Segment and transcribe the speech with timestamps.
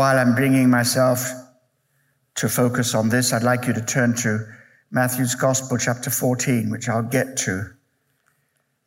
[0.00, 1.30] while I'm bringing myself
[2.36, 4.46] to focus on this, I'd like you to turn to
[4.90, 7.70] Matthew's Gospel, chapter 14, which I'll get to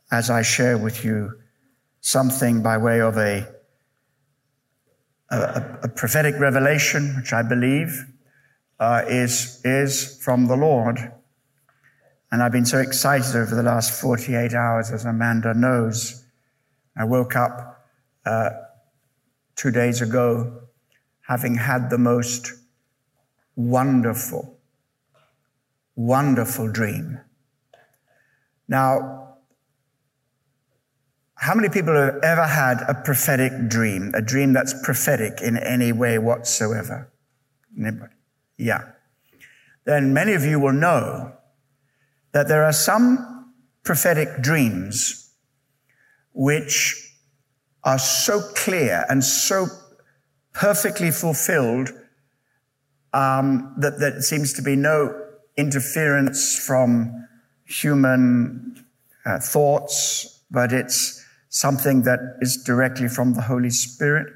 [0.10, 1.40] as I share with you
[2.02, 3.48] something by way of a,
[5.30, 8.06] a, a prophetic revelation, which I believe
[8.80, 10.98] uh, is, is from the Lord.
[12.32, 16.26] And I've been so excited over the last 48 hours, as Amanda knows.
[16.98, 17.86] I woke up
[18.26, 18.50] uh,
[19.56, 20.63] two days ago
[21.24, 22.52] having had the most
[23.56, 24.60] wonderful,
[25.96, 27.20] wonderful dream.
[28.68, 29.38] Now,
[31.36, 35.92] how many people have ever had a prophetic dream, a dream that's prophetic in any
[35.92, 37.12] way whatsoever?
[37.78, 38.14] Anybody?
[38.58, 38.92] Yeah.
[39.86, 41.34] Then many of you will know
[42.32, 43.52] that there are some
[43.84, 45.34] prophetic dreams
[46.34, 47.14] which
[47.84, 49.68] are so clear and so
[50.54, 51.90] perfectly fulfilled
[53.14, 55.20] um, that there seems to be no
[55.58, 57.28] interference from
[57.66, 58.86] human
[59.26, 64.28] uh, thoughts, but it's something that is directly from the Holy Spirit.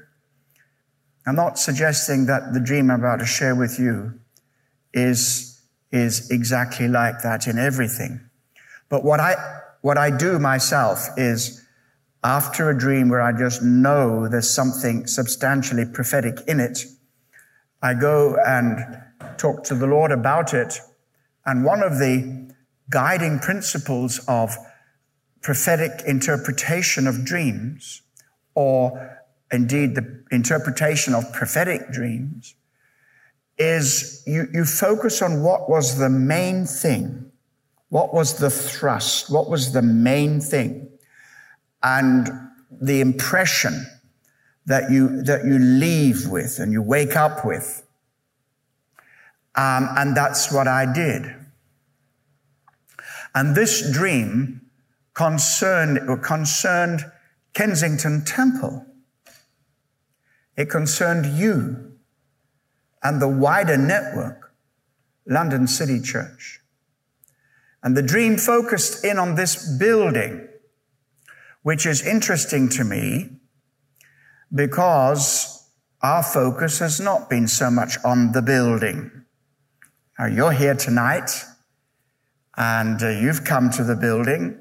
[1.26, 4.18] I'm not suggesting that the dream I'm about to share with you
[4.94, 5.60] is,
[5.92, 8.20] is exactly like that in everything.
[8.88, 9.34] But what I,
[9.82, 11.64] what I do myself is
[12.24, 16.84] after a dream where I just know there's something substantially prophetic in it,
[17.82, 19.00] I go and
[19.36, 20.80] talk to the Lord about it.
[21.46, 22.52] And one of the
[22.90, 24.56] guiding principles of
[25.42, 28.02] prophetic interpretation of dreams,
[28.54, 32.54] or indeed the interpretation of prophetic dreams,
[33.56, 37.30] is you, you focus on what was the main thing.
[37.90, 39.30] What was the thrust?
[39.30, 40.88] What was the main thing?
[41.82, 42.28] And
[42.70, 43.86] the impression
[44.66, 47.86] that you, that you leave with and you wake up with.
[49.54, 51.34] Um, and that's what I did.
[53.34, 54.62] And this dream
[55.14, 57.04] concerned, concerned
[57.54, 58.86] Kensington Temple.
[60.56, 61.92] It concerned you
[63.02, 64.52] and the wider network,
[65.26, 66.60] London City Church.
[67.82, 70.47] And the dream focused in on this building,
[71.68, 73.28] which is interesting to me
[74.54, 75.68] because
[76.00, 79.10] our focus has not been so much on the building.
[80.18, 81.30] Now, you're here tonight
[82.56, 84.58] and uh, you've come to the building.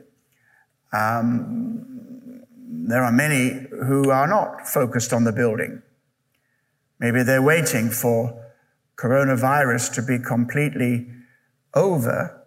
[0.91, 2.44] Um,
[2.90, 5.81] there are many who are not focused on the building.
[7.00, 8.38] Maybe they're waiting for
[8.97, 11.07] coronavirus to be completely
[11.73, 12.46] over.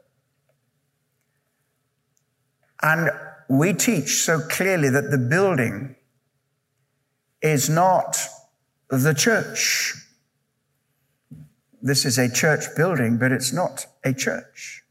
[2.83, 3.09] And
[3.51, 5.97] we teach so clearly that the building
[7.43, 8.17] is not
[8.91, 9.93] the church.
[11.83, 14.85] This is a church building, but it's not a church.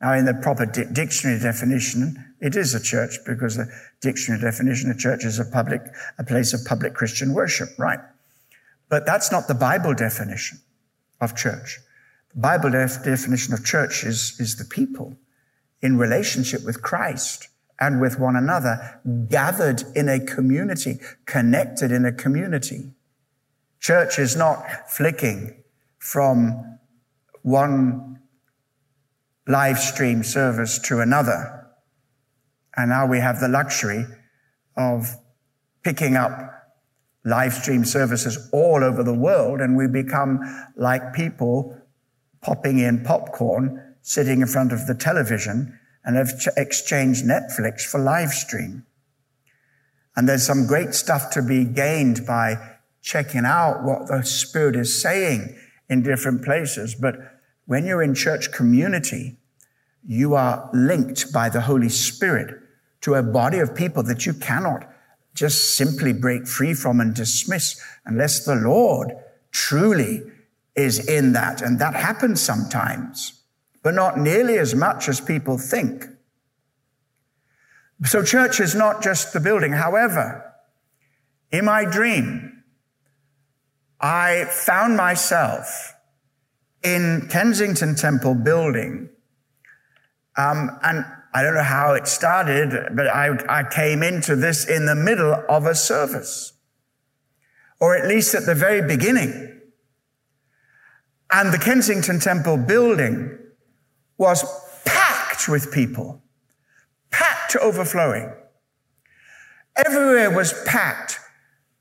[0.00, 3.70] Now, in the proper di- dictionary definition, it is a church because the
[4.00, 5.82] dictionary definition of church is a public,
[6.16, 8.00] a place of public Christian worship, right?
[8.88, 10.58] But that's not the Bible definition
[11.20, 11.80] of church.
[12.32, 15.18] The Bible def- definition of church is, is the people
[15.82, 17.48] in relationship with Christ
[17.80, 22.92] and with one another, gathered in a community, connected in a community.
[23.80, 25.62] Church is not flicking
[25.98, 26.78] from
[27.42, 28.18] one
[29.46, 31.66] live stream service to another.
[32.76, 34.04] And now we have the luxury
[34.76, 35.16] of
[35.82, 36.30] picking up
[37.24, 40.40] live stream services all over the world and we become
[40.76, 41.76] like people
[42.42, 48.30] popping in popcorn, sitting in front of the television and have exchanged Netflix for live
[48.30, 48.84] stream.
[50.16, 52.56] And there's some great stuff to be gained by
[53.02, 55.56] checking out what the Spirit is saying
[55.88, 56.94] in different places.
[56.94, 57.16] But
[57.66, 59.38] when you're in church community,
[60.06, 62.60] you are linked by the Holy Spirit
[63.02, 64.86] to a body of people that you cannot
[65.34, 69.12] just simply break free from and dismiss unless the Lord
[69.52, 70.22] truly
[70.74, 71.62] is in that.
[71.62, 73.39] And that happens sometimes,
[73.82, 76.04] but not nearly as much as people think.
[78.04, 79.72] So church is not just the building.
[79.72, 80.44] However,
[81.52, 82.62] in my dream,
[84.00, 85.94] I found myself
[86.82, 89.10] in Kensington Temple building.
[90.36, 91.04] Um, and
[91.34, 95.44] I don't know how it started, but I, I came into this in the middle
[95.48, 96.54] of a service,
[97.78, 99.60] or at least at the very beginning.
[101.30, 103.38] And the Kensington Temple building
[104.20, 104.44] was
[104.84, 106.22] packed with people,
[107.10, 108.30] packed to overflowing.
[109.74, 111.18] Everywhere was packed.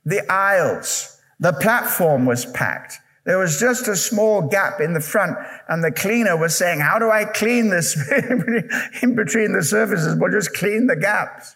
[0.06, 3.00] The aisles, The platform was packed.
[3.25, 5.38] There was just a small gap in the front,
[5.68, 7.95] and the cleaner was saying, How do I clean this
[9.03, 10.15] in between the surfaces?
[10.18, 11.56] Well, just clean the gaps.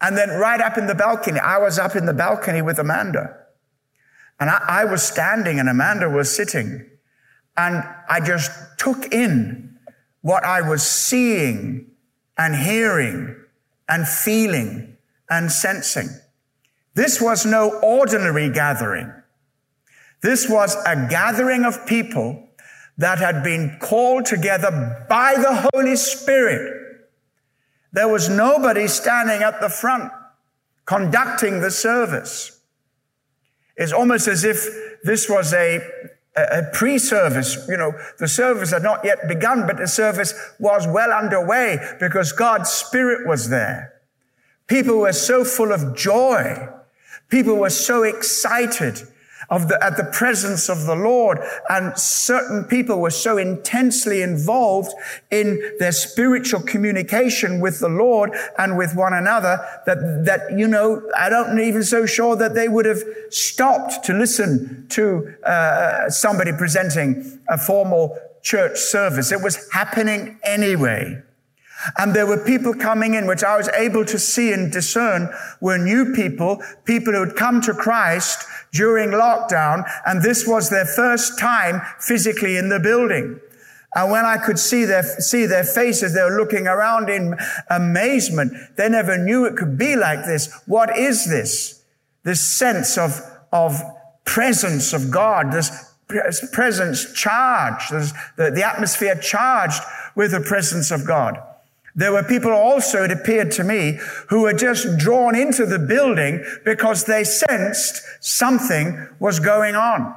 [0.00, 3.36] And then right up in the balcony, I was up in the balcony with Amanda.
[4.38, 6.88] And I, I was standing, and Amanda was sitting.
[7.56, 9.78] And I just took in
[10.22, 11.90] what I was seeing
[12.36, 13.36] and hearing
[13.88, 14.96] and feeling
[15.30, 16.08] and sensing.
[16.94, 19.12] This was no ordinary gathering.
[20.22, 22.48] This was a gathering of people
[22.98, 27.06] that had been called together by the Holy Spirit.
[27.92, 30.10] There was nobody standing at the front
[30.86, 32.60] conducting the service.
[33.76, 34.66] It's almost as if
[35.02, 35.80] this was a,
[36.36, 37.66] a, pre-service.
[37.68, 42.32] You know, the service had not yet begun, but the service was well underway because
[42.32, 43.94] God's Spirit was there.
[44.66, 46.68] People were so full of joy.
[47.28, 49.02] People were so excited
[49.50, 51.38] of the, at the presence of the Lord.
[51.68, 54.92] And certain people were so intensely involved
[55.30, 61.02] in their spiritual communication with the Lord and with one another that, that, you know,
[61.16, 66.52] I don't even so sure that they would have stopped to listen to uh, somebody
[66.52, 69.32] presenting a formal church service.
[69.32, 71.22] It was happening anyway.
[71.98, 75.28] And there were people coming in, which I was able to see and discern
[75.60, 80.86] were new people, people who had come to Christ during lockdown, and this was their
[80.86, 83.40] first time physically in the building.
[83.94, 87.34] And when I could see their, see their faces, they were looking around in
[87.70, 88.52] amazement.
[88.76, 90.52] They never knew it could be like this.
[90.66, 91.82] What is this?
[92.22, 93.20] This sense of,
[93.52, 93.80] of
[94.26, 95.70] presence of God, this
[96.52, 99.82] presence charged, this, the, the atmosphere charged
[100.14, 101.38] with the presence of God.
[101.96, 103.98] There were people also, it appeared to me,
[104.28, 110.14] who were just drawn into the building because they sensed something was going on.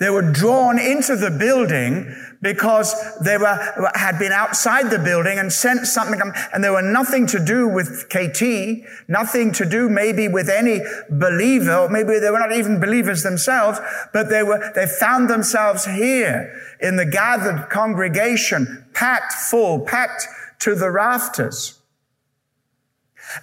[0.00, 5.52] They were drawn into the building because they were, had been outside the building and
[5.52, 6.20] sensed something,
[6.54, 10.80] and they were nothing to do with KT, nothing to do maybe with any
[11.10, 13.80] believer, or maybe they were not even believers themselves,
[14.12, 20.28] but they were, they found themselves here in the gathered congregation, packed full, packed
[20.60, 21.78] to the rafters.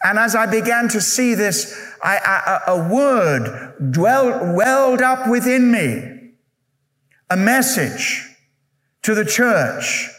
[0.04, 5.72] And as I began to see this, I, I, a word dwelled, welled up within
[5.72, 6.32] me,
[7.30, 8.36] a message
[9.04, 10.10] to the church.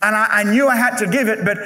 [0.00, 1.58] And I, I knew I had to give it, but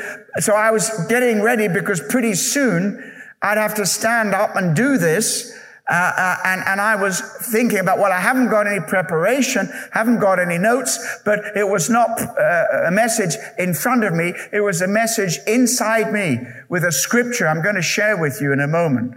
[0.43, 3.13] so I was getting ready because pretty soon
[3.43, 5.57] I'd have to stand up and do this.
[5.89, 10.19] Uh, uh, and, and I was thinking about, well, I haven't got any preparation, haven't
[10.19, 14.35] got any notes, but it was not uh, a message in front of me.
[14.53, 18.53] It was a message inside me with a scripture I'm going to share with you
[18.53, 19.15] in a moment.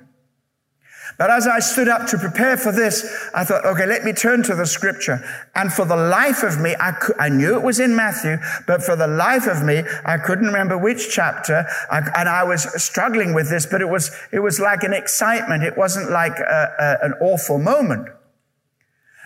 [1.18, 4.44] But as I stood up to prepare for this, I thought, okay, let me turn
[4.44, 5.24] to the scripture.
[5.56, 8.38] And for the life of me, I, I knew it was in Matthew,
[8.68, 11.66] but for the life of me, I couldn't remember which chapter.
[11.90, 15.64] I, and I was struggling with this, but it was, it was like an excitement.
[15.64, 18.08] It wasn't like a, a, an awful moment.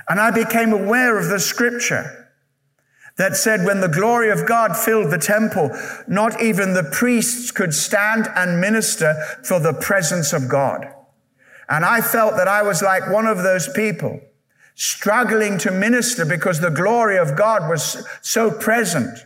[0.08, 2.26] And I became aware of the scripture
[3.18, 5.72] that said when the glory of God filled the temple,
[6.08, 10.86] not even the priests could stand and minister for the presence of God.
[11.70, 14.20] And I felt that I was like one of those people
[14.76, 19.18] struggling to minister because the glory of God was so present.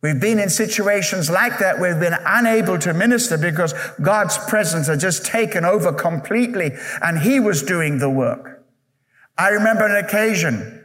[0.00, 5.00] We've been in situations like that we've been unable to minister because God's presence had
[5.00, 6.70] just taken over completely
[7.02, 8.64] and He was doing the work.
[9.36, 10.75] I remember an occasion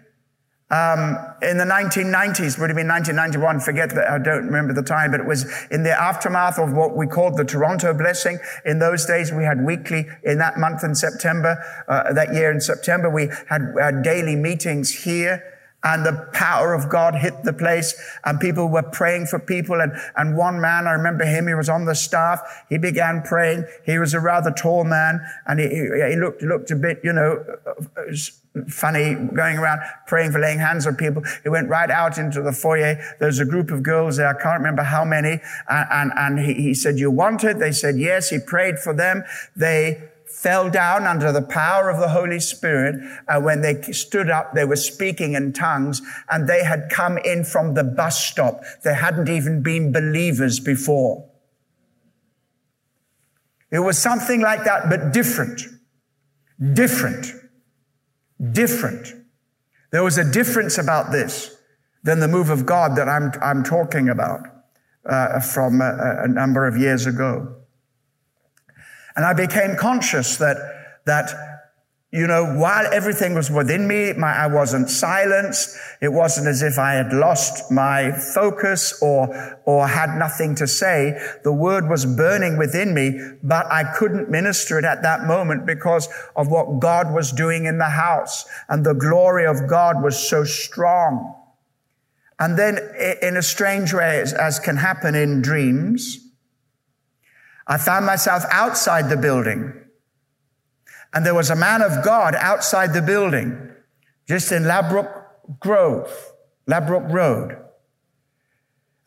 [0.72, 5.12] um, in the 1990s, would have been 1991, forget that, I don't remember the time,
[5.12, 8.40] but it was in the aftermath of what we called the Toronto Blessing.
[8.64, 12.62] In those days, we had weekly, in that month in September, uh, that year in
[12.62, 15.44] September, we had, had daily meetings here
[15.84, 19.82] and the power of God hit the place and people were praying for people.
[19.82, 22.40] And, and one man, I remember him, he was on the staff.
[22.70, 23.66] He began praying.
[23.86, 27.44] He was a rather tall man and he, he looked, looked a bit, you know,
[28.68, 31.24] funny going around praying for laying hands on people.
[31.44, 33.00] He went right out into the foyer.
[33.20, 34.28] There's a group of girls there.
[34.28, 35.40] I can't remember how many.
[35.70, 37.60] And, and, and he, he said, you want it?
[37.60, 38.30] They said, yes.
[38.30, 39.24] He prayed for them.
[39.56, 42.96] They fell down under the power of the Holy Spirit.
[43.28, 47.44] And when they stood up, they were speaking in tongues and they had come in
[47.44, 48.62] from the bus stop.
[48.84, 51.26] They hadn't even been believers before.
[53.72, 55.62] It was something like that, but different.
[56.74, 57.41] Different.
[58.52, 59.14] Different.
[59.92, 61.56] There was a difference about this
[62.04, 64.42] than the move of God that I'm, I'm talking about
[65.06, 67.56] uh, from a, a number of years ago.
[69.16, 70.58] And I became conscious that,
[71.06, 71.51] that
[72.12, 75.78] you know, while everything was within me, my, I wasn't silenced.
[76.02, 81.18] It wasn't as if I had lost my focus or, or had nothing to say.
[81.46, 86.10] The word was burning within me, but I couldn't minister it at that moment because
[86.36, 88.46] of what God was doing in the house.
[88.68, 91.34] And the glory of God was so strong.
[92.40, 92.78] And then
[93.22, 96.20] in a strange way, as, as can happen in dreams,
[97.68, 99.81] I found myself outside the building.
[101.14, 103.72] And there was a man of God outside the building,
[104.28, 106.34] just in Ladbroke Grove,
[106.68, 107.58] Ladbroke Road.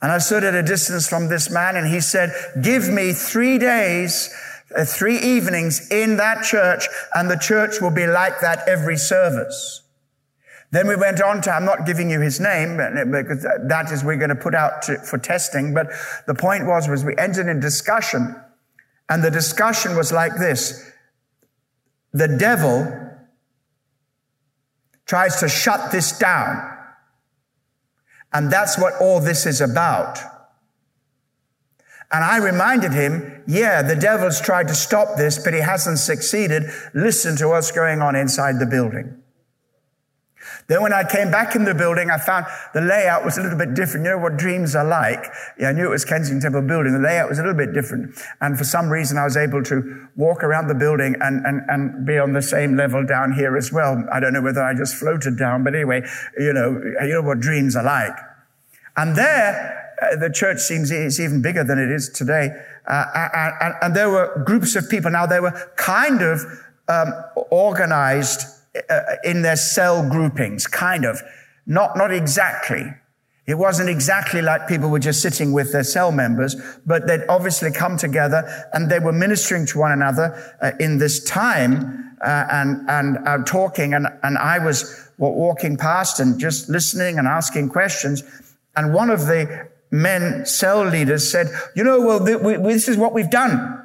[0.03, 2.31] And I stood at a distance from this man and he said,
[2.63, 4.29] give me three days,
[4.77, 9.83] uh, three evenings in that church and the church will be like that every service.
[10.73, 12.77] Then we went on to, I'm not giving you his name
[13.11, 15.73] because that is we're going to put out to, for testing.
[15.73, 15.87] But
[16.27, 18.37] the point was, was we entered in discussion
[19.09, 20.91] and the discussion was like this
[22.15, 22.87] the devil
[25.05, 26.71] tries to shut this down.
[28.33, 30.19] And that's what all this is about.
[32.11, 36.63] And I reminded him, yeah, the devil's tried to stop this, but he hasn't succeeded.
[36.95, 39.21] Listen to what's going on inside the building.
[40.67, 43.59] Then when I came back in the building, I found the layout was a little
[43.59, 44.07] bit different.
[44.07, 45.27] You know what dreams are like?
[45.59, 46.95] Yeah, I knew it was Kensington Temple building.
[46.95, 48.19] The layout was a little bit different.
[48.41, 52.07] And for some reason, I was able to walk around the building and, and, and
[52.07, 54.05] be on the same level down here as well.
[54.11, 56.03] I don't know whether I just floated down, but anyway,
[56.39, 58.17] you know, you know what dreams are like.
[58.97, 62.51] And there, uh, the church seems it's even bigger than it is today.
[62.87, 65.11] Uh, and, and, there were groups of people.
[65.11, 66.41] Now they were kind of
[66.89, 67.13] um,
[67.51, 68.54] organized
[69.25, 71.21] in their cell groupings, kind of.
[71.67, 72.93] Not, not exactly.
[73.47, 77.71] It wasn't exactly like people were just sitting with their cell members, but they'd obviously
[77.71, 82.89] come together and they were ministering to one another uh, in this time uh, and
[82.89, 83.93] and uh, talking.
[83.93, 88.23] And and I was walking past and just listening and asking questions.
[88.77, 92.97] And one of the men cell leaders said, "You know, well, th- we, this is
[92.97, 93.84] what we've done."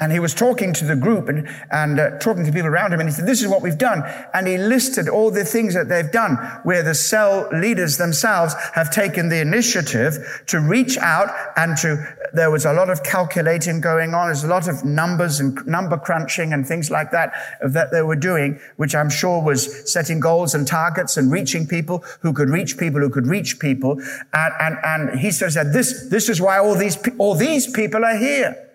[0.00, 3.00] And he was talking to the group and, and uh, talking to people around him.
[3.00, 4.02] And he said, this is what we've done.
[4.32, 8.90] And he listed all the things that they've done where the cell leaders themselves have
[8.90, 14.14] taken the initiative to reach out and to, there was a lot of calculating going
[14.14, 14.28] on.
[14.28, 18.16] There's a lot of numbers and number crunching and things like that that they were
[18.16, 22.78] doing, which I'm sure was setting goals and targets and reaching people who could reach
[22.78, 24.00] people who could reach people.
[24.32, 28.04] And, and, and he says that this, this is why all these, all these people
[28.04, 28.69] are here.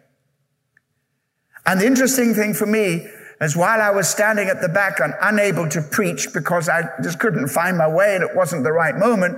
[1.66, 3.08] And the interesting thing for me
[3.42, 7.20] is while I was standing at the back and unable to preach because I just
[7.20, 9.38] couldn't find my way and it wasn't the right moment,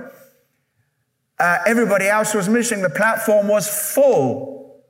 [1.38, 2.82] uh, everybody else was missing.
[2.82, 4.82] The platform was full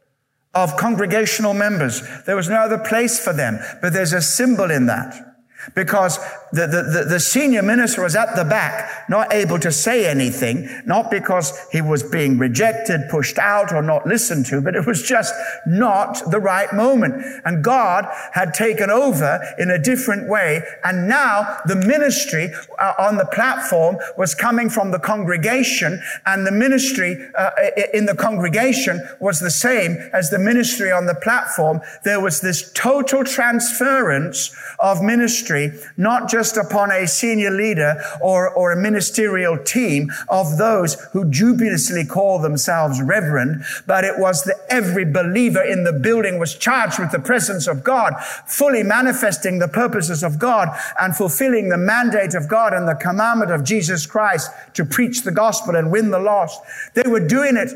[0.54, 2.02] of congregational members.
[2.26, 5.27] There was no other place for them, but there's a symbol in that
[5.74, 6.18] because
[6.52, 11.10] the, the, the, senior minister was at the back, not able to say anything, not
[11.10, 15.34] because he was being rejected, pushed out, or not listened to, but it was just
[15.66, 17.22] not the right moment.
[17.44, 20.62] And God had taken over in a different way.
[20.84, 26.52] And now the ministry uh, on the platform was coming from the congregation, and the
[26.52, 27.50] ministry uh,
[27.92, 31.80] in the congregation was the same as the ministry on the platform.
[32.04, 35.47] There was this total transference of ministry,
[35.96, 42.04] not just upon a senior leader or, or a ministerial team of those who jubilously
[42.04, 47.10] call themselves reverend, but it was that every believer in the building was charged with
[47.10, 48.14] the presence of God,
[48.46, 50.68] fully manifesting the purposes of God
[51.00, 55.32] and fulfilling the mandate of God and the commandment of Jesus Christ to preach the
[55.32, 56.60] gospel and win the lost.
[56.94, 57.70] They were doing it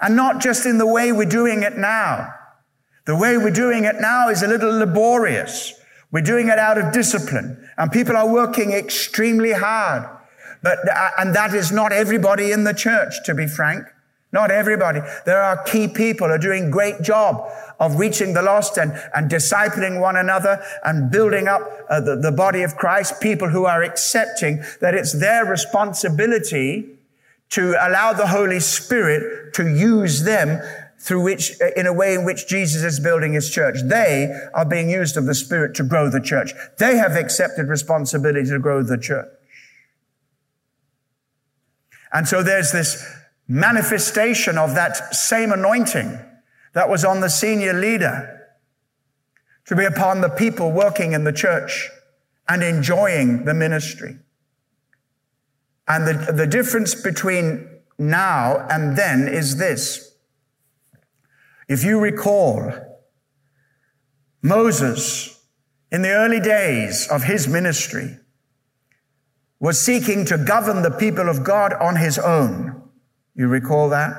[0.00, 2.34] and not just in the way we're doing it now.
[3.04, 5.74] The way we're doing it now is a little laborious.
[6.12, 10.08] We're doing it out of discipline and people are working extremely hard.
[10.62, 13.86] But, uh, and that is not everybody in the church, to be frank.
[14.30, 15.00] Not everybody.
[15.26, 17.50] There are key people who are doing great job
[17.80, 22.32] of reaching the lost and, and discipling one another and building up uh, the, the
[22.32, 23.20] body of Christ.
[23.20, 26.88] People who are accepting that it's their responsibility
[27.50, 30.62] to allow the Holy Spirit to use them
[31.02, 33.78] through which, uh, in a way in which Jesus is building his church.
[33.82, 36.52] They are being used of the Spirit to grow the church.
[36.78, 39.28] They have accepted responsibility to grow the church.
[42.12, 43.04] And so there's this
[43.48, 46.20] manifestation of that same anointing
[46.74, 48.46] that was on the senior leader
[49.66, 51.90] to be upon the people working in the church
[52.48, 54.18] and enjoying the ministry.
[55.88, 57.68] And the, the difference between
[57.98, 60.11] now and then is this.
[61.72, 62.70] If you recall,
[64.42, 65.42] Moses,
[65.90, 68.18] in the early days of his ministry,
[69.58, 72.90] was seeking to govern the people of God on his own.
[73.34, 74.12] You recall that?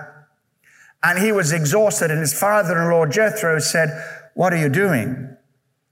[1.04, 3.90] And he was exhausted, and his father in law Jethro said,
[4.34, 5.38] What are you doing?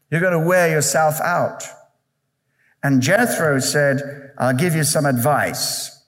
[0.09, 1.63] You're going to wear yourself out.
[2.81, 6.00] And Jethro said, I'll give you some advice.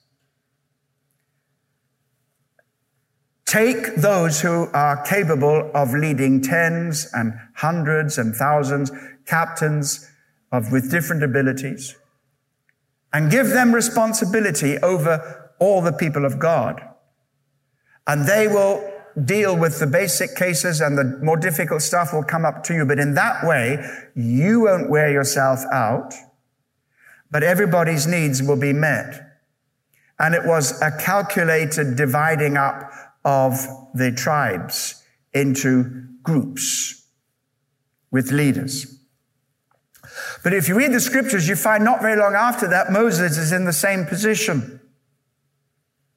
[3.54, 8.90] Take those who are capable of leading tens and hundreds and thousands,
[9.26, 10.10] captains
[10.50, 11.94] of, with different abilities,
[13.12, 16.82] and give them responsibility over all the people of God.
[18.08, 18.92] And they will
[19.24, 22.84] deal with the basic cases and the more difficult stuff will come up to you.
[22.84, 23.78] But in that way,
[24.16, 26.12] you won't wear yourself out,
[27.30, 29.38] but everybody's needs will be met.
[30.18, 32.90] And it was a calculated dividing up
[33.24, 35.02] of the tribes
[35.32, 37.06] into groups
[38.10, 38.98] with leaders.
[40.42, 43.52] But if you read the scriptures, you find not very long after that, Moses is
[43.52, 44.80] in the same position.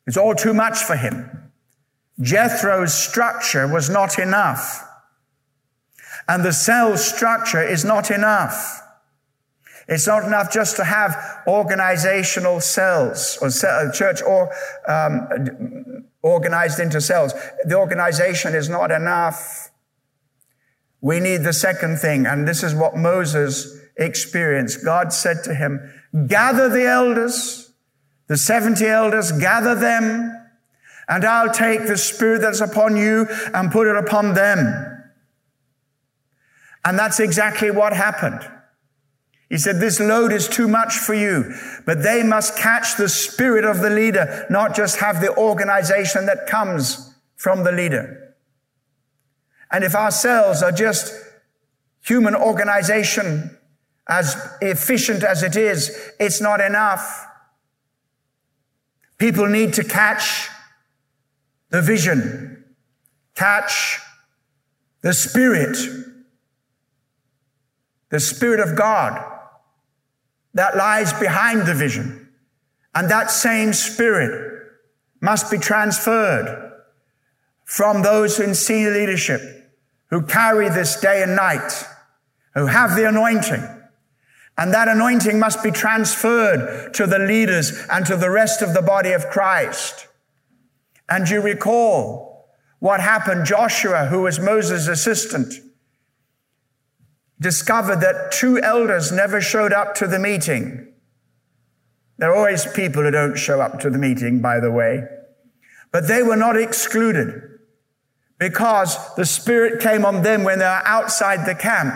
[0.05, 1.51] It's all too much for him.
[2.21, 4.83] Jethro's structure was not enough.
[6.27, 8.81] And the cell structure is not enough.
[9.87, 11.15] It's not enough just to have
[11.47, 13.49] organizational cells or
[13.91, 14.53] church or
[14.87, 17.33] um, organized into cells.
[17.65, 19.71] The organization is not enough.
[21.01, 24.83] We need the second thing, and this is what Moses experienced.
[24.83, 25.79] God said to him,
[26.27, 27.72] gather the elders,
[28.27, 30.33] the 70 elders, gather them,
[31.07, 35.03] and I'll take the spirit that's upon you and put it upon them.
[36.83, 38.42] And that's exactly what happened.
[39.50, 41.53] He said, this load is too much for you,
[41.86, 46.48] but they must catch the spirit of the leader, not just have the organization that
[46.48, 48.36] comes from the leader.
[49.72, 51.14] And if our cells are just
[52.01, 53.57] human organization,
[54.10, 57.25] as efficient as it is, it's not enough.
[59.18, 60.50] People need to catch
[61.70, 62.64] the vision,
[63.36, 64.00] catch
[65.01, 65.77] the spirit,
[68.10, 69.36] the spirit of God
[70.53, 72.29] that lies behind the vision.
[72.96, 74.64] And that same spirit
[75.22, 76.74] must be transferred
[77.64, 79.42] from those in senior leadership
[80.10, 81.83] who carry this day and night,
[82.53, 83.64] who have the anointing.
[84.57, 88.81] And that anointing must be transferred to the leaders and to the rest of the
[88.81, 90.07] body of Christ.
[91.10, 92.48] And you recall
[92.79, 93.46] what happened.
[93.46, 95.53] Joshua, who was Moses' assistant,
[97.39, 100.93] discovered that two elders never showed up to the meeting.
[102.17, 105.03] There are always people who don't show up to the meeting, by the way.
[105.91, 107.41] But they were not excluded
[108.39, 111.95] because the Spirit came on them when they were outside the camp.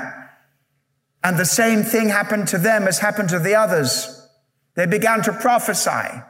[1.24, 4.28] And the same thing happened to them as happened to the others.
[4.76, 6.22] They began to prophesy.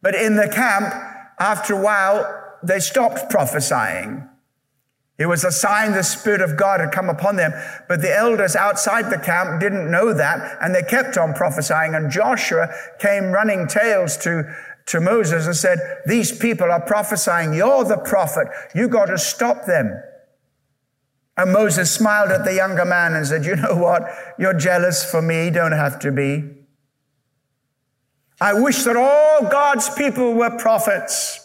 [0.00, 0.92] But in the camp,
[1.38, 4.28] after a while, they stopped prophesying
[5.18, 7.52] it was a sign the Spirit of God had come upon them.
[7.88, 11.94] But the elders outside the camp didn't know that, and they kept on prophesying.
[11.94, 14.44] And Joshua came running tails to,
[14.86, 17.52] to Moses and said, These people are prophesying.
[17.52, 18.48] You're the prophet.
[18.74, 20.02] You got to stop them.
[21.36, 24.02] And Moses smiled at the younger man and said, You know what?
[24.38, 25.50] You're jealous for me.
[25.50, 26.50] Don't have to be.
[28.40, 31.41] I wish that all God's people were prophets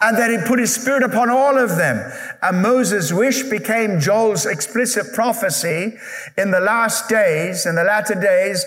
[0.00, 2.12] and that he put his spirit upon all of them.
[2.42, 5.96] And Moses' wish became Joel's explicit prophecy
[6.36, 8.64] in the last days, in the latter days,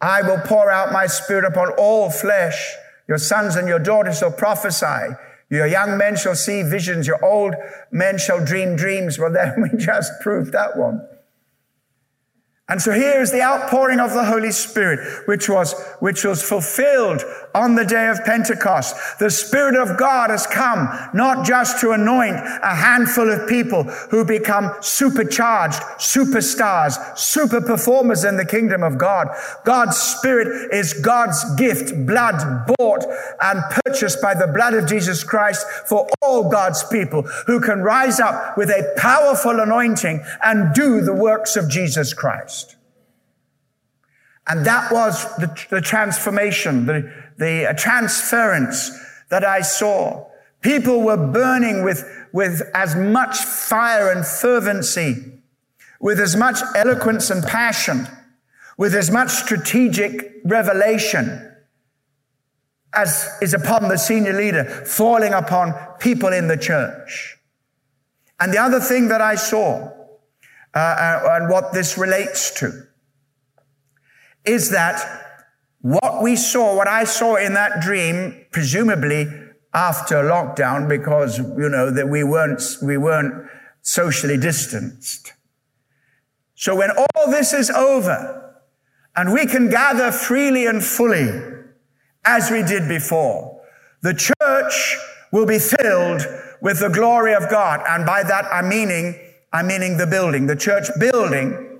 [0.00, 2.74] I will pour out my spirit upon all flesh.
[3.08, 5.14] Your sons and your daughters shall prophesy.
[5.50, 7.06] Your young men shall see visions.
[7.06, 7.54] Your old
[7.90, 9.18] men shall dream dreams.
[9.18, 11.06] Well, then we just proved that one.
[12.66, 17.22] And so here is the outpouring of the Holy Spirit, which was, which was fulfilled
[17.54, 18.96] on the day of Pentecost.
[19.18, 24.24] The Spirit of God has come not just to anoint a handful of people who
[24.24, 29.28] become supercharged, superstars, super performers in the kingdom of God.
[29.66, 33.04] God's Spirit is God's gift, blood bought
[33.42, 38.20] and purchased by the blood of Jesus Christ for all God's people who can rise
[38.20, 42.53] up with a powerful anointing and do the works of Jesus Christ.
[44.46, 48.90] And that was the, the transformation, the, the transference
[49.30, 50.26] that I saw.
[50.60, 55.40] People were burning with, with as much fire and fervency,
[56.00, 58.06] with as much eloquence and passion,
[58.76, 61.50] with as much strategic revelation
[62.94, 67.36] as is upon the senior leader, falling upon people in the church.
[68.40, 69.90] And the other thing that I saw
[70.74, 72.86] uh, uh, and what this relates to
[74.44, 75.22] is that
[75.80, 79.26] what we saw, what I saw in that dream, presumably
[79.74, 83.48] after lockdown, because, you know, that we weren't, we weren't
[83.82, 85.32] socially distanced.
[86.54, 88.62] So when all this is over
[89.16, 91.28] and we can gather freely and fully
[92.24, 93.60] as we did before,
[94.00, 94.96] the church
[95.32, 96.22] will be filled
[96.62, 97.82] with the glory of God.
[97.86, 99.18] And by that I'm meaning,
[99.52, 100.46] I'm meaning the building.
[100.46, 101.73] The church building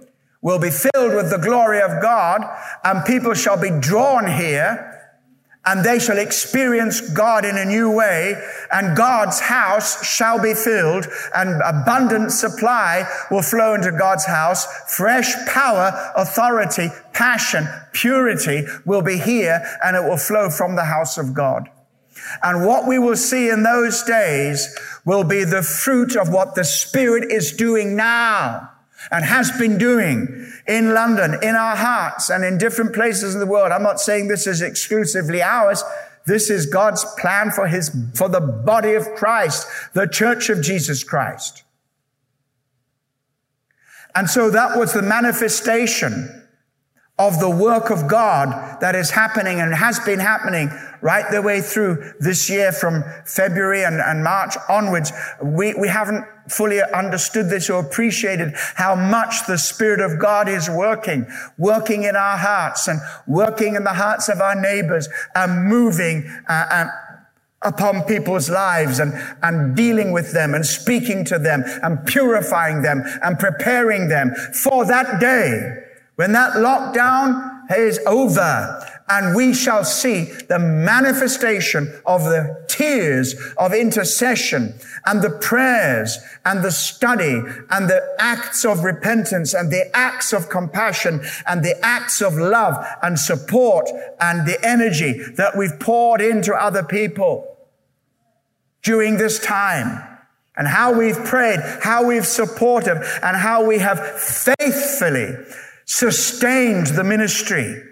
[0.44, 2.42] will be filled with the glory of God
[2.84, 4.92] and people shall be drawn here
[5.66, 8.34] and they shall experience God in a new way,
[8.70, 14.66] and God's house shall be filled, and abundant supply will flow into God's house.
[14.94, 21.16] Fresh power, authority, passion, purity will be here, and it will flow from the house
[21.16, 21.70] of God.
[22.42, 26.64] And what we will see in those days will be the fruit of what the
[26.64, 28.73] Spirit is doing now
[29.10, 33.46] and has been doing in London, in our hearts, and in different places in the
[33.46, 33.72] world.
[33.72, 35.82] I'm not saying this is exclusively ours.
[36.26, 41.04] This is God's plan for his, for the body of Christ, the church of Jesus
[41.04, 41.64] Christ.
[44.14, 46.43] And so that was the manifestation
[47.18, 50.68] of the work of God that is happening and has been happening
[51.00, 55.12] right the way through this year from February and, and March onwards.
[55.40, 60.68] We, we haven't fully understood this or appreciated how much the Spirit of God is
[60.68, 62.98] working, working in our hearts and
[63.28, 66.90] working in the hearts of our neighbors and moving uh, and
[67.62, 73.02] upon people's lives and, and dealing with them and speaking to them and purifying them
[73.22, 75.83] and preparing them for that day
[76.16, 83.74] when that lockdown is over and we shall see the manifestation of the tears of
[83.74, 84.74] intercession
[85.06, 90.48] and the prayers and the study and the acts of repentance and the acts of
[90.48, 93.88] compassion and the acts of love and support
[94.20, 97.56] and the energy that we've poured into other people
[98.82, 100.02] during this time
[100.56, 105.34] and how we've prayed, how we've supported and how we have faithfully
[105.86, 107.82] sustained the ministry,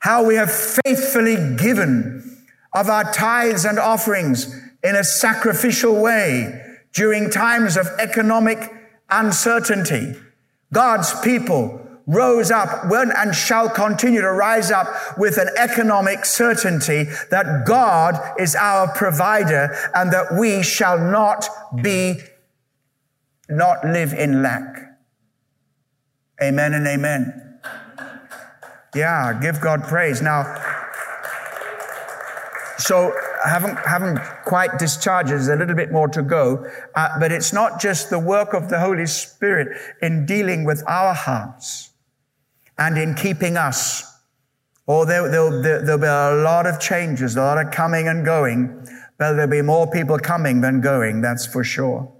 [0.00, 2.38] how we have faithfully given
[2.72, 8.72] of our tithes and offerings in a sacrificial way during times of economic
[9.10, 10.14] uncertainty.
[10.72, 17.64] God's people rose up and shall continue to rise up with an economic certainty that
[17.66, 21.48] God is our provider and that we shall not
[21.82, 22.20] be,
[23.48, 24.89] not live in lack.
[26.42, 27.60] Amen and amen.
[28.94, 30.20] Yeah, give God praise.
[30.22, 30.42] Now,
[32.78, 33.12] so
[33.44, 35.30] I haven't, haven't quite discharged.
[35.30, 36.66] There's a little bit more to go.
[36.94, 41.14] Uh, but it's not just the work of the Holy Spirit in dealing with our
[41.14, 41.90] hearts
[42.78, 44.02] and in keeping us.
[44.88, 48.88] Oh, there, there'll, there'll be a lot of changes, a lot of coming and going.
[49.18, 52.10] But there'll be more people coming than going, that's for sure.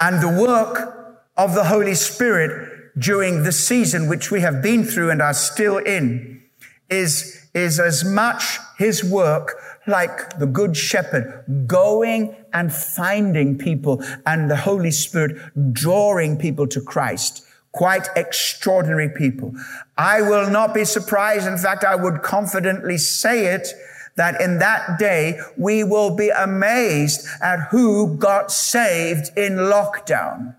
[0.00, 1.03] And the work
[1.36, 5.78] of the Holy Spirit during the season which we have been through and are still
[5.78, 6.42] in
[6.88, 14.50] is, is as much his work like the good shepherd going and finding people and
[14.50, 15.36] the Holy Spirit
[15.72, 17.44] drawing people to Christ.
[17.72, 19.52] Quite extraordinary people.
[19.98, 21.46] I will not be surprised.
[21.46, 23.68] In fact, I would confidently say it
[24.16, 30.54] that in that day we will be amazed at who got saved in lockdown.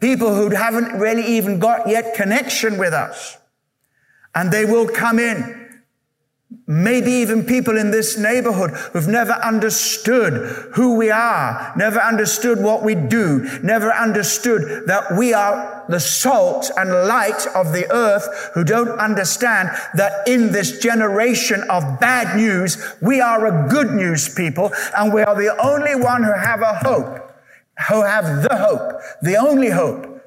[0.00, 3.36] People who haven't really even got yet connection with us.
[4.34, 5.68] And they will come in.
[6.66, 12.82] Maybe even people in this neighborhood who've never understood who we are, never understood what
[12.82, 18.64] we do, never understood that we are the salt and light of the earth, who
[18.64, 24.72] don't understand that in this generation of bad news, we are a good news people
[24.96, 27.27] and we are the only one who have a hope
[27.86, 30.18] who have the hope, the only hope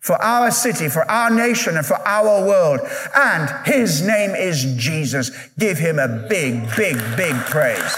[0.00, 2.80] for our city, for our nation, and for our world.
[3.14, 5.30] And his name is Jesus.
[5.58, 7.96] Give him a big, big, big praise.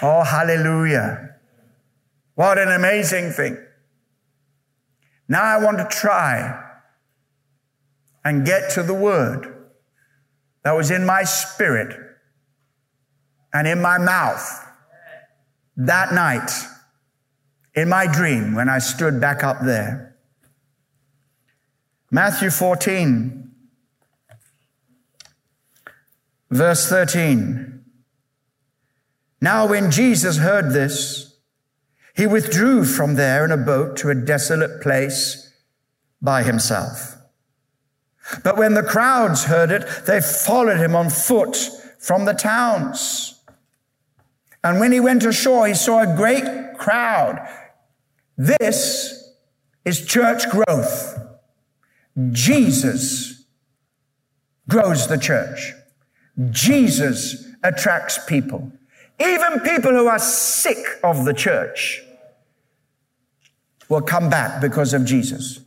[0.00, 1.36] Oh, hallelujah.
[2.34, 3.58] What an amazing thing.
[5.28, 6.62] Now I want to try
[8.24, 9.54] and get to the word
[10.62, 11.94] that was in my spirit
[13.52, 14.63] and in my mouth
[15.76, 16.50] that night
[17.74, 20.16] in my dream when I stood back up there.
[22.10, 23.50] Matthew 14,
[26.50, 27.84] verse 13.
[29.40, 31.36] Now, when Jesus heard this,
[32.14, 35.52] he withdrew from there in a boat to a desolate place
[36.22, 37.16] by himself.
[38.42, 41.56] But when the crowds heard it, they followed him on foot
[41.98, 43.33] from the towns.
[44.64, 47.46] And when he went ashore, he saw a great crowd.
[48.38, 49.30] This
[49.84, 51.20] is church growth.
[52.32, 53.44] Jesus
[54.68, 55.74] grows the church.
[56.50, 58.72] Jesus attracts people.
[59.20, 62.02] Even people who are sick of the church
[63.90, 65.60] will come back because of Jesus.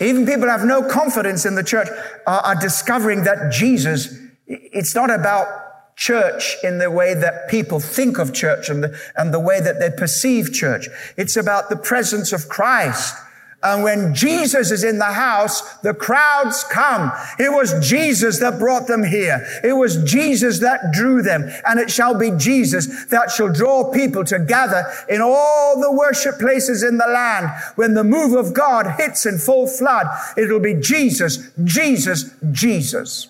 [0.00, 1.88] Even people who have no confidence in the church
[2.26, 5.67] are, are discovering that Jesus, it's not about
[5.98, 9.78] church in the way that people think of church and the, and the way that
[9.78, 10.88] they perceive church.
[11.18, 13.14] It's about the presence of Christ
[13.60, 17.10] and when Jesus is in the house, the crowds come.
[17.40, 19.44] It was Jesus that brought them here.
[19.64, 21.50] It was Jesus that drew them.
[21.66, 26.38] And it shall be Jesus that shall draw people to gather in all the worship
[26.38, 27.50] places in the land.
[27.74, 30.06] When the move of God hits in full flood,
[30.36, 33.26] it'll be Jesus, Jesus, Jesus.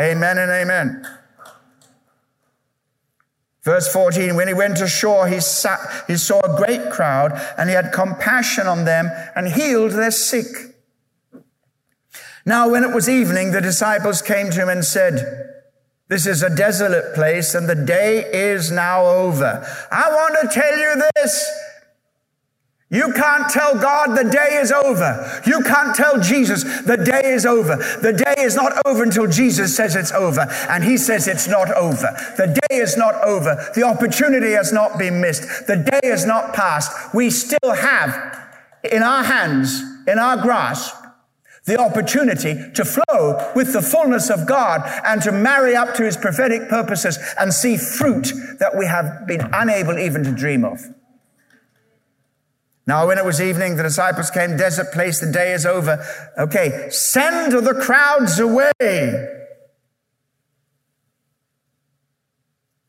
[0.00, 1.06] Amen and amen.
[3.64, 7.76] Verse 14, when he went ashore, he, sat, he saw a great crowd and he
[7.76, 10.46] had compassion on them and healed their sick.
[12.44, 15.50] Now, when it was evening, the disciples came to him and said,
[16.08, 19.64] this is a desolate place and the day is now over.
[19.90, 21.61] I want to tell you this.
[22.92, 25.40] You can't tell God the day is over.
[25.46, 27.76] You can't tell Jesus the day is over.
[27.76, 30.42] The day is not over until Jesus says it's over.
[30.68, 32.14] And he says it's not over.
[32.36, 33.70] The day is not over.
[33.74, 35.66] The opportunity has not been missed.
[35.66, 37.14] The day is not past.
[37.14, 38.12] We still have
[38.84, 40.94] in our hands, in our grasp,
[41.64, 46.18] the opportunity to flow with the fullness of God and to marry up to his
[46.18, 50.82] prophetic purposes and see fruit that we have been unable even to dream of.
[52.86, 56.04] Now, when it was evening, the disciples came, desert place, the day is over.
[56.36, 58.70] Okay, send the crowds away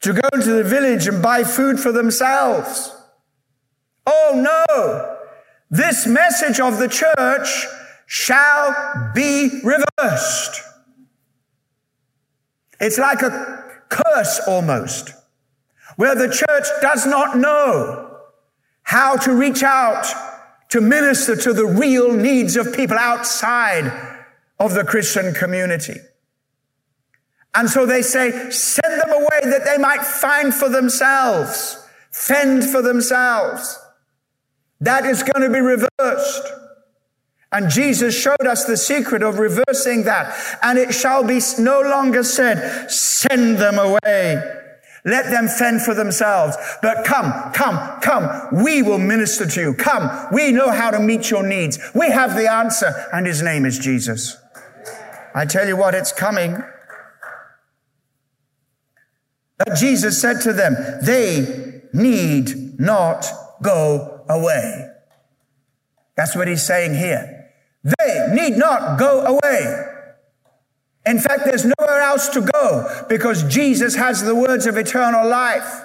[0.01, 2.95] to go to the village and buy food for themselves.
[4.07, 4.31] Oh
[4.67, 5.17] no!
[5.69, 7.67] This message of the church
[8.07, 10.61] shall be reversed.
[12.79, 15.13] It's like a curse almost,
[15.97, 18.12] where the church does not know
[18.93, 20.05] how to reach out
[20.69, 23.91] to minister to the real needs of people outside
[24.59, 25.95] of the Christian community.
[27.55, 32.83] And so they say, send them away that they might find for themselves, fend for
[32.83, 33.79] themselves.
[34.79, 36.53] That is going to be reversed.
[37.51, 40.59] And Jesus showed us the secret of reversing that.
[40.61, 44.62] And it shall be no longer said, send them away.
[45.05, 46.55] Let them fend for themselves.
[46.81, 48.63] But come, come, come.
[48.63, 49.73] We will minister to you.
[49.73, 50.09] Come.
[50.31, 51.77] We know how to meet your needs.
[51.93, 54.37] We have the answer, and his name is Jesus.
[55.35, 56.63] I tell you what, it's coming.
[59.57, 63.25] But Jesus said to them, they need not
[63.61, 64.89] go away.
[66.15, 67.51] That's what he's saying here.
[67.83, 69.92] They need not go away.
[71.05, 75.83] In fact, there's nowhere else to go because Jesus has the words of eternal life.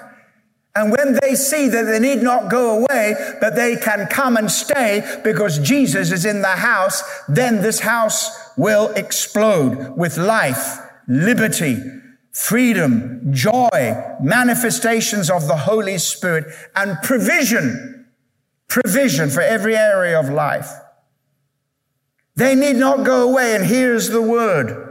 [0.76, 4.48] And when they see that they need not go away, but they can come and
[4.48, 10.78] stay because Jesus is in the house, then this house will explode with life,
[11.08, 11.82] liberty,
[12.30, 16.44] freedom, joy, manifestations of the Holy Spirit,
[16.76, 18.06] and provision.
[18.68, 20.70] Provision for every area of life.
[22.36, 24.87] They need not go away, and here's the word.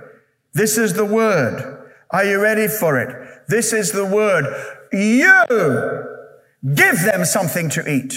[0.57, 1.87] This is the word.
[2.09, 3.43] Are you ready for it?
[3.47, 4.45] This is the word.
[4.91, 5.43] You
[6.73, 8.15] give them something to eat.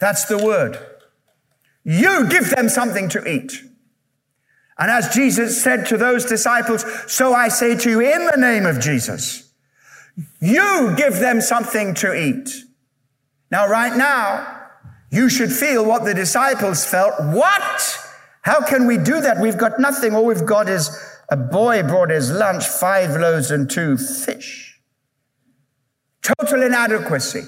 [0.00, 0.76] That's the word.
[1.84, 3.52] You give them something to eat.
[4.76, 8.66] And as Jesus said to those disciples, so I say to you in the name
[8.66, 9.52] of Jesus,
[10.40, 12.50] you give them something to eat.
[13.52, 14.62] Now, right now,
[15.12, 17.14] you should feel what the disciples felt.
[17.32, 18.03] What?
[18.44, 19.40] How can we do that?
[19.40, 20.14] We've got nothing.
[20.14, 20.90] All we've got is
[21.30, 24.78] a boy brought his lunch, five loaves and two fish.
[26.20, 27.44] Total inadequacy.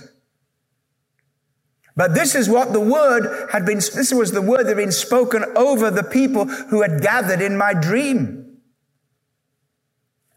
[1.97, 4.91] But this is what the word had been, this was the word that had been
[4.91, 8.59] spoken over the people who had gathered in my dream.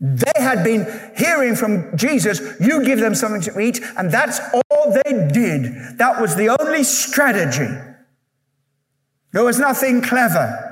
[0.01, 4.93] They had been hearing from Jesus, you give them something to eat, and that's all
[5.05, 5.97] they did.
[5.97, 7.88] That was the only strategy.
[9.31, 10.65] There was nothing clever.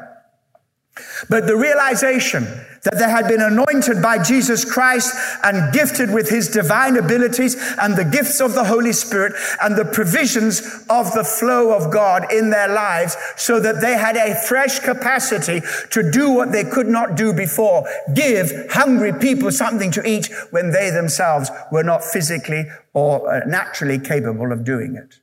[1.29, 2.43] But the realization
[2.83, 7.95] that they had been anointed by Jesus Christ and gifted with his divine abilities and
[7.95, 12.49] the gifts of the Holy Spirit and the provisions of the flow of God in
[12.49, 17.15] their lives so that they had a fresh capacity to do what they could not
[17.15, 17.85] do before.
[18.13, 23.99] Give hungry people something to eat when they themselves were not physically or uh, naturally
[23.99, 25.19] capable of doing it.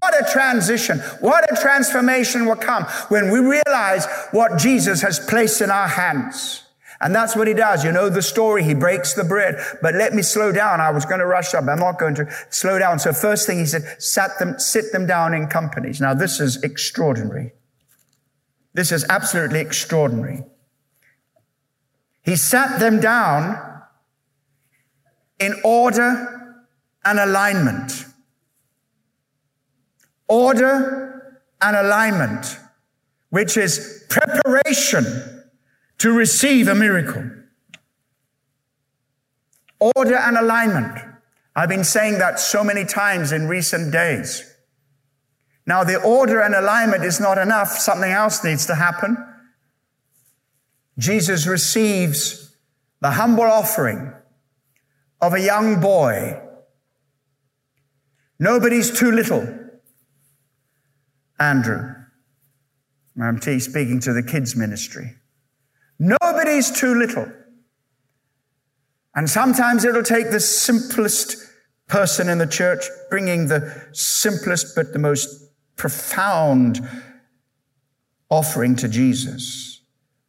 [0.00, 0.98] What a transition.
[1.20, 6.64] What a transformation will come when we realize what Jesus has placed in our hands.
[7.00, 7.84] And that's what he does.
[7.84, 8.64] You know the story.
[8.64, 9.56] He breaks the bread.
[9.82, 10.80] But let me slow down.
[10.80, 11.68] I was going to rush up.
[11.68, 12.98] I'm not going to slow down.
[12.98, 16.00] So first thing he said, sat them, sit them down in companies.
[16.00, 17.52] Now this is extraordinary.
[18.72, 20.42] This is absolutely extraordinary.
[22.22, 23.82] He sat them down
[25.38, 26.64] in order
[27.04, 28.03] and alignment
[30.28, 32.58] order and alignment,
[33.30, 35.04] which is preparation
[35.98, 37.30] to receive a miracle.
[39.96, 40.98] Order and alignment.
[41.56, 44.50] I've been saying that so many times in recent days.
[45.66, 47.70] Now, the order and alignment is not enough.
[47.78, 49.16] Something else needs to happen.
[50.98, 52.54] Jesus receives
[53.00, 54.12] the humble offering
[55.20, 56.40] of a young boy.
[58.38, 59.63] Nobody's too little.
[61.44, 61.94] Andrew.
[63.20, 65.14] I'm speaking to the kids ministry.
[65.98, 67.30] Nobody's too little.
[69.14, 71.36] And sometimes it'll take the simplest
[71.86, 75.28] person in the church bringing the simplest but the most
[75.76, 76.80] profound
[78.30, 79.82] offering to Jesus,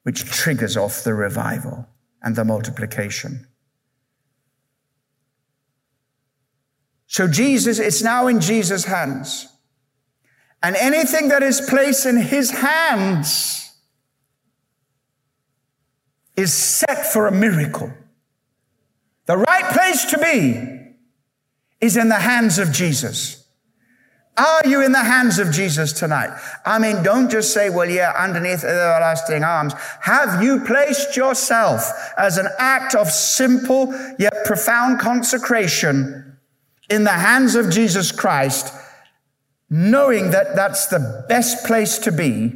[0.04, 1.88] which triggers off the revival
[2.21, 3.47] and the multiplication.
[7.08, 9.47] So Jesus, it's now in Jesus' hands.
[10.65, 13.71] And anything that is placed in his hands
[16.36, 17.93] is set for a miracle.
[19.28, 20.95] The right place to be
[21.80, 23.47] is in the hands of Jesus.
[24.38, 26.36] Are you in the hands of Jesus tonight?
[26.65, 29.73] I mean, don't just say, well, yeah, underneath everlasting arms.
[30.01, 36.39] Have you placed yourself as an act of simple yet profound consecration
[36.89, 38.73] in the hands of Jesus Christ
[39.69, 42.54] knowing that that's the best place to be,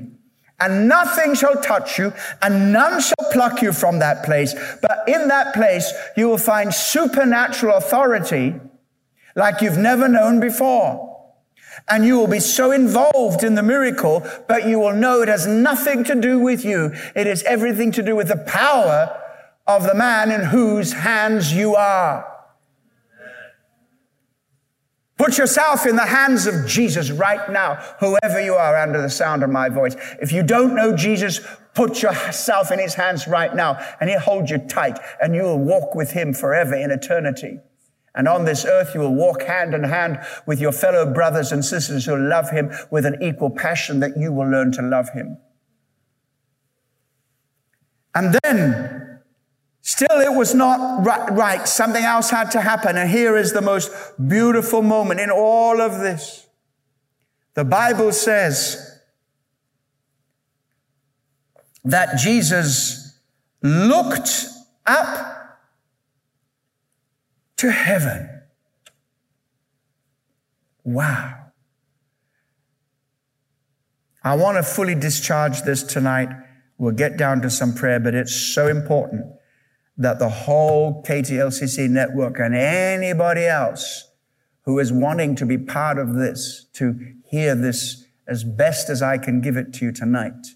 [0.60, 4.54] and nothing shall touch you, and none shall pluck you from that place.
[4.82, 8.56] But in that place, you will find supernatural authority
[9.36, 11.08] like you've never known before.
[11.88, 15.48] And you will be so involved in the miracle, but you will know it has
[15.48, 16.94] nothing to do with you.
[17.16, 19.18] It is everything to do with the power
[19.66, 22.39] of the man in whose hands you are.
[25.20, 29.44] Put yourself in the hands of Jesus right now, whoever you are under the sound
[29.44, 29.98] of my voice.
[30.22, 31.42] If you don't know Jesus,
[31.76, 35.60] put yourself in his hands right now and he'll hold you tight and you will
[35.60, 37.60] walk with him forever in eternity.
[38.16, 41.66] And on this earth, you will walk hand in hand with your fellow brothers and
[41.66, 45.38] sisters who love him with an equal passion that you will learn to love him.
[48.16, 49.09] And then
[49.92, 51.68] Still, it was not right.
[51.68, 52.96] Something else had to happen.
[52.96, 53.92] And here is the most
[54.28, 56.46] beautiful moment in all of this.
[57.56, 59.00] The Bible says
[61.84, 63.20] that Jesus
[63.64, 64.46] looked
[64.86, 65.60] up
[67.58, 68.44] to heaven.
[70.84, 71.48] Wow.
[74.24, 76.30] I want to fully discharge this tonight.
[76.78, 79.39] We'll get down to some prayer, but it's so important
[80.00, 84.10] that the whole KTLCC network and anybody else
[84.62, 89.18] who is wanting to be part of this, to hear this as best as I
[89.18, 90.48] can give it to you tonight.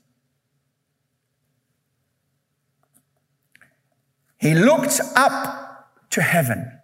[4.38, 6.80] He looked up to heaven.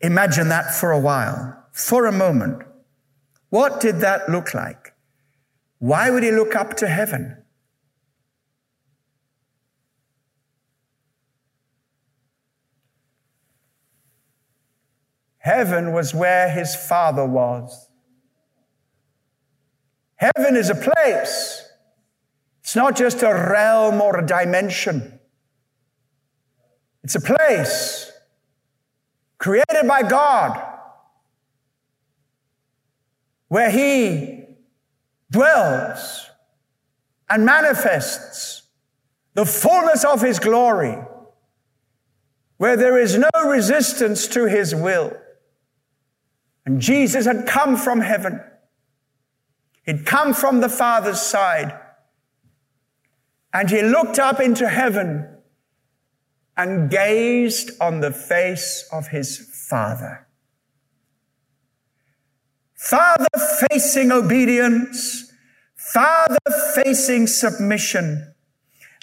[0.00, 2.62] Imagine that for a while, for a moment.
[3.50, 4.94] What did that look like?
[5.78, 7.39] Why would he look up to heaven?
[15.40, 17.88] Heaven was where his father was.
[20.16, 21.66] Heaven is a place.
[22.60, 25.18] It's not just a realm or a dimension.
[27.02, 28.12] It's a place
[29.38, 30.62] created by God
[33.48, 34.44] where he
[35.30, 36.26] dwells
[37.30, 38.64] and manifests
[39.32, 40.98] the fullness of his glory,
[42.58, 45.16] where there is no resistance to his will.
[46.70, 48.40] And Jesus had come from heaven.
[49.84, 51.76] He'd come from the Father's side.
[53.52, 55.38] And he looked up into heaven
[56.56, 60.28] and gazed on the face of his Father.
[62.76, 63.26] Father
[63.68, 65.32] facing obedience,
[65.74, 66.38] Father
[66.76, 68.32] facing submission,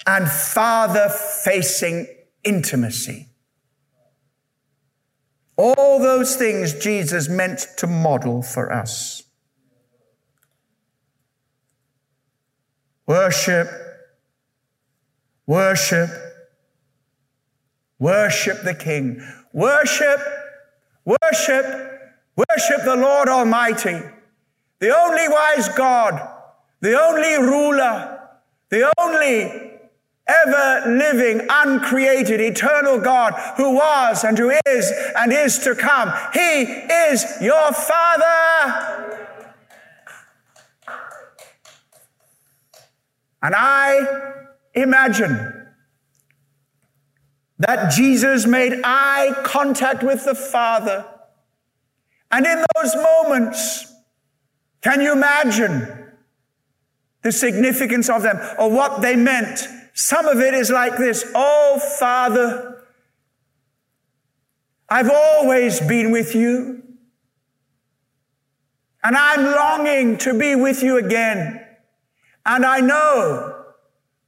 [0.06, 2.06] and Father facing
[2.42, 3.27] intimacy.
[5.58, 9.24] All those things Jesus meant to model for us.
[13.06, 13.68] Worship,
[15.46, 16.10] worship,
[17.98, 19.20] worship the King.
[19.52, 20.20] Worship,
[21.04, 21.64] worship,
[22.36, 24.00] worship the Lord Almighty,
[24.78, 26.20] the only wise God,
[26.80, 28.20] the only ruler,
[28.68, 29.77] the only
[30.28, 36.12] ever living, uncreated, eternal God who was and who is and is to come.
[36.32, 39.08] He is your Father.
[43.42, 45.66] And I imagine
[47.58, 51.04] that Jesus made eye contact with the Father.
[52.30, 53.92] And in those moments,
[54.82, 56.12] can you imagine
[57.22, 59.66] the significance of them or what they meant?
[59.98, 62.84] Some of it is like this Oh, Father,
[64.88, 66.84] I've always been with you,
[69.02, 71.66] and I'm longing to be with you again.
[72.46, 73.64] And I know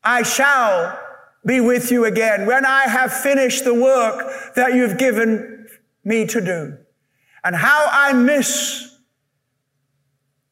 [0.03, 0.99] I shall
[1.47, 5.69] be with you again when I have finished the work that you've given
[6.03, 6.79] me to do.
[7.45, 8.99] And how I miss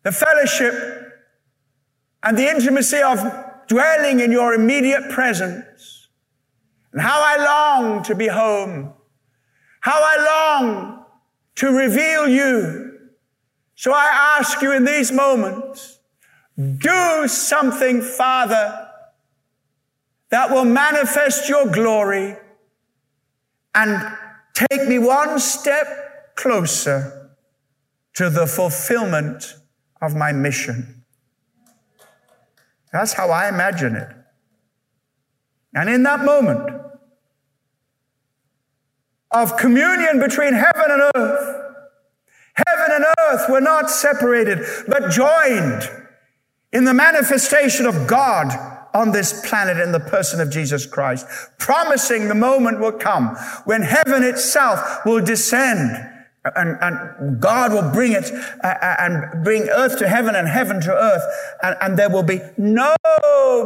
[0.05, 0.75] the fellowship
[2.23, 6.09] and the intimacy of dwelling in your immediate presence.
[6.93, 8.93] And how I long to be home.
[9.81, 11.05] How I long
[11.57, 12.99] to reveal you.
[13.75, 16.01] So I ask you in these moments,
[16.57, 18.89] do something, Father,
[20.31, 22.37] that will manifest your glory
[23.75, 24.13] and
[24.55, 27.31] take me one step closer
[28.15, 29.55] to the fulfillment
[30.03, 30.98] of my mission.
[32.99, 34.09] That's how I imagine it.
[35.73, 36.69] And in that moment
[39.31, 41.75] of communion between heaven and earth,
[42.55, 45.89] heaven and earth were not separated, but joined
[46.73, 48.53] in the manifestation of God
[48.93, 51.25] on this planet in the person of Jesus Christ,
[51.57, 56.05] promising the moment will come when heaven itself will descend
[56.45, 60.81] and, and God will bring it uh, uh, and bring earth to heaven and heaven
[60.83, 61.23] to earth.
[61.63, 62.95] And, and there will be no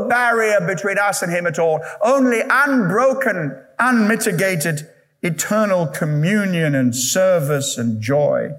[0.08, 1.80] barrier between us and Him at all.
[2.02, 4.88] Only unbroken, unmitigated,
[5.22, 8.50] eternal communion and service and joy.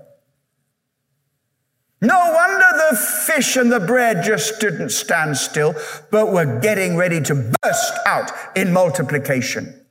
[2.02, 5.74] No wonder the fish and the bread just didn't stand still,
[6.12, 9.83] but were getting ready to burst out in multiplication.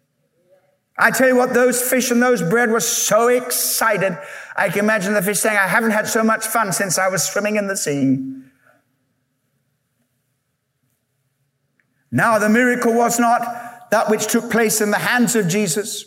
[1.03, 4.17] I tell you what, those fish and those bread were so excited.
[4.55, 7.25] I can imagine the fish saying, I haven't had so much fun since I was
[7.25, 8.19] swimming in the sea.
[12.13, 16.05] Now, the miracle was not that which took place in the hands of Jesus.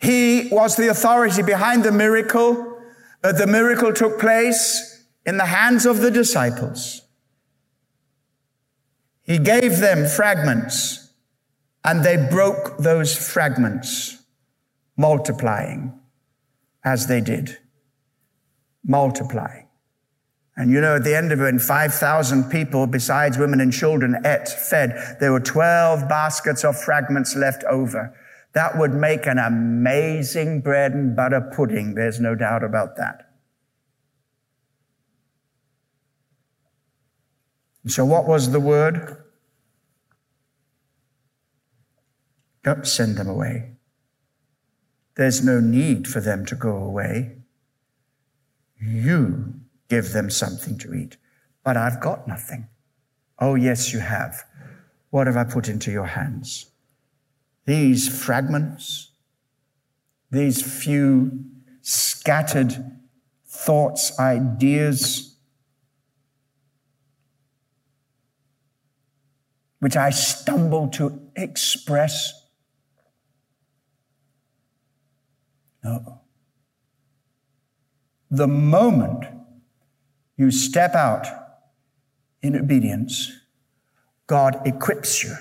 [0.00, 2.82] He was the authority behind the miracle.
[3.22, 7.02] But the miracle took place in the hands of the disciples.
[9.22, 11.05] He gave them fragments
[11.86, 14.18] and they broke those fragments,
[14.96, 15.98] multiplying
[16.84, 17.58] as they did.
[18.84, 19.68] Multiplying.
[20.56, 24.16] And you know, at the end of it, when 5,000 people, besides women and children,
[24.24, 28.16] ate, fed, there were 12 baskets of fragments left over.
[28.54, 31.94] That would make an amazing bread and butter pudding.
[31.94, 33.30] There's no doubt about that.
[37.86, 39.25] So, what was the word?
[42.66, 43.76] Don't send them away.
[45.14, 47.38] There's no need for them to go away.
[48.78, 49.54] You
[49.88, 51.16] give them something to eat.
[51.64, 52.68] But I've got nothing.
[53.38, 54.44] Oh, yes, you have.
[55.08, 56.66] What have I put into your hands?
[57.66, 59.10] these fragments,
[60.30, 61.44] these few
[61.82, 62.92] scattered
[63.44, 65.36] thoughts, ideas,
[69.80, 72.45] which I stumble to express.
[75.86, 76.20] No.
[78.28, 79.24] The moment
[80.36, 81.26] you step out
[82.42, 83.30] in obedience,
[84.26, 85.36] God equips you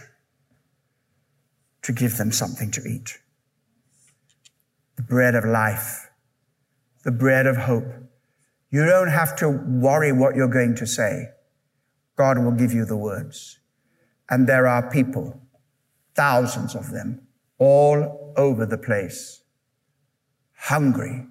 [1.82, 3.18] to give them something to eat.
[4.98, 6.12] The bread of life,
[7.04, 7.92] the bread of hope.
[8.70, 11.30] You don't have to worry what you're going to say.
[12.16, 13.58] God will give you the words.
[14.30, 15.42] And there are people,
[16.14, 17.22] thousands of them,
[17.58, 19.42] all over the place,
[20.66, 21.26] hungry.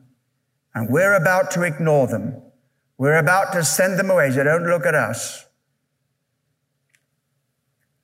[0.75, 2.41] And we're about to ignore them.
[2.99, 4.31] We're about to send them away.
[4.31, 5.47] So don't look at us.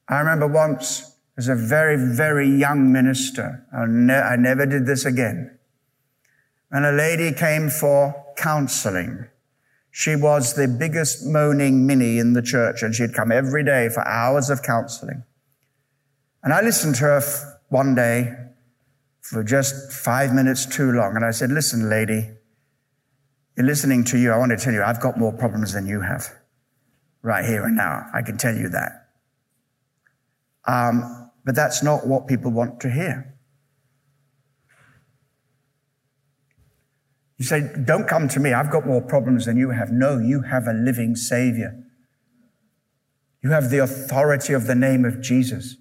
[0.09, 5.57] I remember once as a very, very young minister, ne- I never did this again.
[6.73, 9.29] And a lady came for counseling.
[9.93, 14.07] She was the biggest moaning Minnie in the church, and she'd come every day for
[14.07, 15.23] hours of counseling.
[16.43, 17.23] And I listened to her
[17.69, 18.37] one day
[19.21, 21.17] for just five minutes too long.
[21.17, 22.31] And I said, Listen, lady,
[23.57, 24.33] you're listening to you.
[24.33, 26.33] I want to tell you, I've got more problems than you have
[27.23, 28.07] right here and now.
[28.15, 29.09] I can tell you that.
[30.67, 33.35] Um, but that's not what people want to hear.
[37.39, 38.53] You say, Don't come to me.
[38.53, 39.91] I've got more problems than you have.
[39.91, 41.83] No, you have a living Savior.
[43.43, 45.77] You have the authority of the name of Jesus.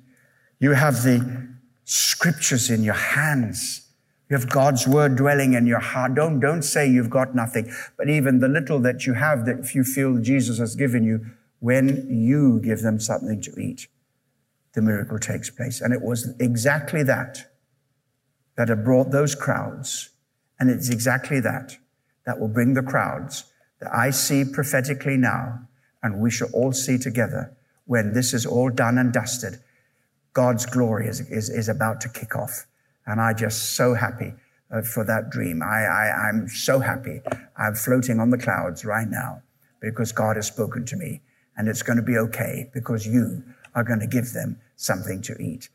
[0.60, 1.50] You have the
[1.90, 3.88] scriptures in your hands.
[4.30, 6.14] You have God's word dwelling in your heart.
[6.14, 9.74] Don't, don't say you've got nothing, but even the little that you have that if
[9.74, 11.26] you feel Jesus has given you,
[11.60, 13.88] when you give them something to eat,
[14.74, 15.82] the miracle takes place.
[15.82, 17.46] And it was exactly that
[18.56, 20.10] that had brought those crowds.
[20.60, 21.78] And it's exactly that
[22.26, 23.46] that will bring the crowds
[23.80, 25.62] that I see prophetically now,
[26.04, 27.52] and we shall all see together
[27.86, 29.60] when this is all done and dusted.
[30.40, 32.66] God's glory is, is, is about to kick off.
[33.06, 34.32] And I'm just so happy
[34.72, 35.62] uh, for that dream.
[35.62, 37.20] I, I, I'm so happy.
[37.58, 39.42] I'm floating on the clouds right now
[39.82, 41.20] because God has spoken to me.
[41.58, 43.44] And it's going to be okay because you
[43.76, 45.68] are going to give them something to eat.